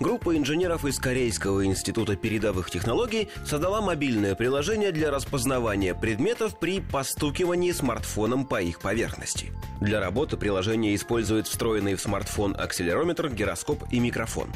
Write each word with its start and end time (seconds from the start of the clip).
Группа 0.00 0.36
инженеров 0.36 0.84
из 0.84 0.98
Корейского 0.98 1.64
института 1.64 2.16
передовых 2.16 2.70
технологий 2.70 3.28
создала 3.44 3.80
мобильное 3.80 4.34
приложение 4.34 4.92
для 4.92 5.10
распознавания 5.10 5.94
предметов 5.94 6.58
при 6.58 6.80
постукивании 6.80 7.72
смартфоном 7.72 8.46
по 8.46 8.60
их 8.60 8.80
поверхности. 8.80 9.52
Для 9.80 10.00
работы 10.00 10.36
приложение 10.36 10.94
использует 10.94 11.46
встроенный 11.46 11.94
в 11.94 12.00
смартфон 12.00 12.56
акселерометр, 12.58 13.28
гироскоп 13.28 13.84
и 13.90 14.00
микрофон. 14.00 14.48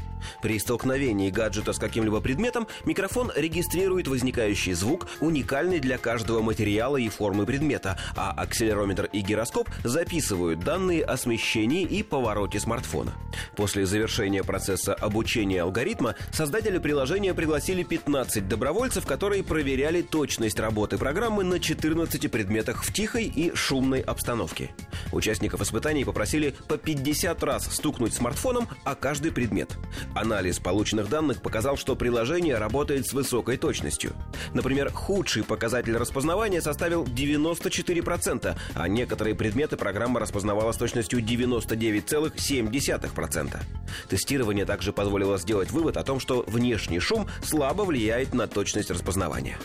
При 0.43 0.59
столкновении 0.59 1.31
гаджета 1.31 1.73
с 1.73 1.79
каким-либо 1.79 2.21
предметом 2.21 2.67
микрофон 2.85 3.31
регистрирует 3.35 4.09
возникающий 4.09 4.73
звук, 4.73 5.07
уникальный 5.21 5.79
для 5.79 5.99
каждого 5.99 6.41
материала 6.43 6.97
и 6.97 7.09
формы 7.09 7.47
предмета, 7.47 7.99
а 8.17 8.31
акселерометр 8.33 9.09
и 9.13 9.21
гироскоп 9.21 9.69
записывают 9.85 10.61
данные 10.61 11.05
о 11.05 11.17
смещении 11.17 11.83
и 11.83 12.03
повороте 12.03 12.59
смартфона. 12.59 13.13
После 13.57 13.87
завершения 13.87 14.43
процесса 14.43 14.95
обучения 14.95 15.20
алгоритма 15.63 16.15
создатели 16.33 16.79
приложения 16.79 17.35
пригласили 17.35 17.83
15 17.83 18.49
добровольцев, 18.49 19.07
которые 19.07 19.45
проверяли 19.45 20.03
точность 20.03 20.59
работы 20.59 20.97
программы 20.97 21.45
на 21.45 21.61
14 21.61 22.31
предметах 22.31 22.83
в 22.83 22.93
тихой 22.93 23.25
и 23.25 23.55
шумной 23.55 24.01
обстановке. 24.01 24.71
Участников 25.13 25.61
испытаний 25.61 26.05
попросили 26.05 26.55
по 26.69 26.79
50 26.79 27.43
раз 27.43 27.67
стукнуть 27.67 28.15
смартфоном 28.15 28.69
о 28.85 28.95
каждый 28.95 29.33
предмет. 29.33 29.77
Анализ 30.15 30.59
полученных 30.59 31.09
данных 31.09 31.43
показал, 31.43 31.77
что 31.77 31.97
приложение 31.97 32.57
работает 32.57 33.07
с 33.07 33.13
высокой 33.13 33.57
точностью. 33.57 34.13
Например, 34.55 34.91
худший 34.91 35.45
показатель 35.45 35.97
распознавания 35.97 36.63
составил 36.63 37.05
94%, 37.05 38.57
а 38.75 38.89
некоторые 38.89 39.35
предметы 39.35 39.77
программа 39.77 40.21
распознавала 40.21 40.73
с 40.73 40.77
точностью 40.77 41.21
99,7%. 41.21 43.61
Тестирование 44.09 44.65
также 44.65 44.93
позволило 44.93 45.10
сделать 45.39 45.71
вывод 45.71 45.97
о 45.97 46.05
том, 46.05 46.21
что 46.21 46.45
внешний 46.47 47.01
шум 47.01 47.29
слабо 47.43 47.83
влияет 47.83 48.35
на 48.35 48.47
точность 48.47 48.91
распознавания. 48.91 49.59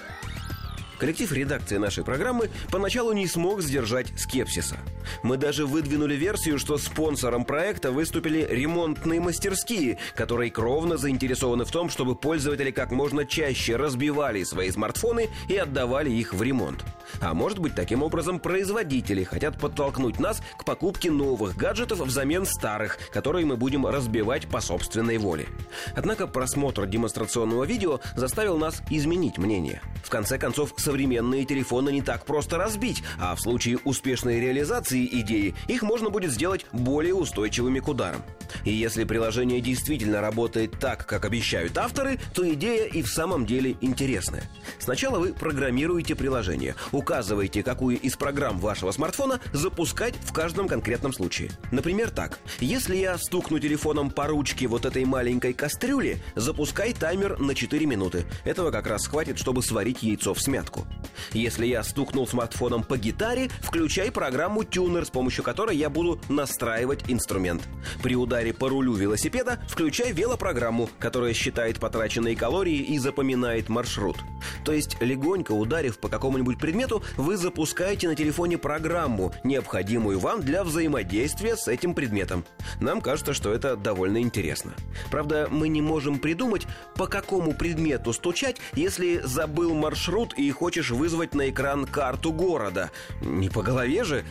Коллектив 0.97 1.31
редакции 1.31 1.77
нашей 1.77 2.03
программы 2.03 2.49
поначалу 2.71 3.11
не 3.11 3.27
смог 3.27 3.61
сдержать 3.61 4.07
скепсиса. 4.17 4.77
Мы 5.23 5.37
даже 5.37 5.65
выдвинули 5.65 6.15
версию, 6.15 6.57
что 6.57 6.77
спонсором 6.77 7.43
проекта 7.43 7.91
выступили 7.91 8.47
ремонтные 8.49 9.19
мастерские, 9.19 9.97
которые 10.15 10.51
кровно 10.51 10.97
заинтересованы 10.97 11.65
в 11.65 11.71
том, 11.71 11.89
чтобы 11.89 12.15
пользователи 12.15 12.71
как 12.71 12.91
можно 12.91 13.25
чаще 13.25 13.75
разбивали 13.75 14.43
свои 14.43 14.71
смартфоны 14.71 15.29
и 15.49 15.57
отдавали 15.57 16.09
их 16.09 16.33
в 16.33 16.41
ремонт. 16.41 16.83
А 17.19 17.33
может 17.33 17.59
быть, 17.59 17.75
таким 17.75 18.01
образом 18.01 18.39
производители 18.39 19.23
хотят 19.23 19.59
подтолкнуть 19.59 20.19
нас 20.19 20.41
к 20.57 20.63
покупке 20.63 21.11
новых 21.11 21.57
гаджетов 21.57 21.99
взамен 21.99 22.45
старых, 22.45 22.97
которые 23.11 23.45
мы 23.45 23.57
будем 23.57 23.85
разбивать 23.85 24.47
по 24.47 24.61
собственной 24.61 25.17
воле. 25.17 25.47
Однако 25.95 26.27
просмотр 26.27 26.85
демонстрационного 26.85 27.65
видео 27.65 27.99
заставил 28.15 28.57
нас 28.57 28.81
изменить 28.89 29.37
мнение. 29.37 29.81
В 30.03 30.09
конце 30.09 30.37
концов, 30.37 30.73
современные 30.85 31.45
телефоны 31.45 31.89
не 31.89 32.03
так 32.03 32.25
просто 32.25 32.57
разбить, 32.57 33.01
а 33.19 33.35
в 33.35 33.41
случае 33.41 33.79
успешной 33.85 34.39
реализации 34.39 35.03
идеи 35.21 35.55
их 35.67 35.81
можно 35.81 36.11
будет 36.11 36.31
сделать 36.31 36.65
более 36.71 37.15
устойчивыми 37.15 37.79
к 37.79 37.87
ударам. 37.87 38.21
И 38.65 38.71
если 38.71 39.03
приложение 39.03 39.61
действительно 39.61 40.21
работает 40.21 40.79
так, 40.79 41.07
как 41.07 41.25
обещают 41.25 41.75
авторы, 41.79 42.19
то 42.35 42.47
идея 42.53 42.85
и 42.85 43.01
в 43.01 43.07
самом 43.07 43.47
деле 43.47 43.75
интересная. 43.81 44.43
Сначала 44.77 45.17
вы 45.17 45.33
программируете 45.33 46.15
приложение, 46.15 46.75
указываете, 46.91 47.63
какую 47.63 47.99
из 47.99 48.15
программ 48.15 48.59
вашего 48.59 48.91
смартфона 48.91 49.39
запускать 49.53 50.13
в 50.21 50.33
каждом 50.33 50.67
конкретном 50.67 51.13
случае. 51.13 51.49
Например, 51.71 52.11
так. 52.11 52.37
Если 52.59 52.95
я 52.95 53.17
стукну 53.17 53.57
телефоном 53.59 54.11
по 54.11 54.27
ручке 54.27 54.67
вот 54.67 54.85
этой 54.85 55.03
маленькой 55.05 55.53
кастрюли, 55.53 56.19
запускай 56.35 56.93
таймер 56.93 57.39
на 57.39 57.55
4 57.55 57.85
минуты. 57.87 58.25
Этого 58.43 58.69
как 58.69 58.85
раз 58.85 59.07
хватит, 59.07 59.39
чтобы 59.39 59.63
сварить 59.63 60.03
яйцо 60.03 60.35
в 60.35 60.39
смятку 60.39 60.74
порядку. 60.75 60.87
Если 61.33 61.65
я 61.65 61.83
стукнул 61.83 62.27
смартфоном 62.27 62.83
по 62.83 62.97
гитаре, 62.97 63.49
включай 63.61 64.11
программу 64.11 64.63
Tuner, 64.63 65.05
с 65.05 65.09
помощью 65.09 65.43
которой 65.43 65.75
я 65.75 65.89
буду 65.89 66.19
настраивать 66.29 67.03
инструмент. 67.07 67.63
При 68.01 68.15
ударе 68.15 68.53
по 68.53 68.69
рулю 68.69 68.93
велосипеда 68.93 69.59
включай 69.67 70.11
велопрограмму, 70.11 70.89
которая 70.99 71.33
считает 71.33 71.79
потраченные 71.79 72.35
калории 72.35 72.77
и 72.77 72.97
запоминает 72.97 73.69
маршрут. 73.69 74.17
То 74.65 74.73
есть, 74.73 74.97
легонько 74.99 75.51
ударив 75.51 75.99
по 75.99 76.09
какому-нибудь 76.09 76.57
предмету, 76.57 77.03
вы 77.17 77.37
запускаете 77.37 78.07
на 78.07 78.15
телефоне 78.15 78.57
программу, 78.57 79.31
необходимую 79.43 80.19
вам 80.19 80.41
для 80.41 80.63
взаимодействия 80.63 81.55
с 81.55 81.67
этим 81.67 81.93
предметом. 81.93 82.43
Нам 82.81 82.99
кажется, 82.99 83.33
что 83.33 83.53
это 83.53 83.77
довольно 83.77 84.19
интересно. 84.19 84.73
Правда, 85.11 85.47
мы 85.51 85.67
не 85.67 85.81
можем 85.81 86.17
придумать, 86.17 86.65
по 86.95 87.05
какому 87.05 87.53
предмету 87.53 88.11
стучать, 88.11 88.57
если 88.73 89.21
забыл 89.23 89.75
маршрут 89.75 90.33
и 90.33 90.49
хочешь 90.49 90.89
вызвать 90.89 91.35
на 91.35 91.49
экран 91.49 91.85
карту 91.85 92.33
города. 92.33 92.89
Не 93.21 93.49
по 93.49 93.61
голове 93.61 94.03
же. 94.03 94.25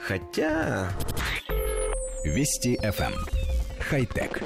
Хотя... 0.00 0.90
Вести 2.24 2.76
FM. 2.82 3.12
Эм. 3.12 3.26
Хай-тек. 3.88 4.42